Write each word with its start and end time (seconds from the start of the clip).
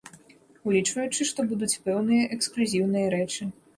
Улічваючы, 0.69 1.27
што 1.31 1.45
будуць 1.53 1.71
пэўныя 1.89 2.23
эксклюзіўныя 2.39 3.13
рэчы. 3.17 3.49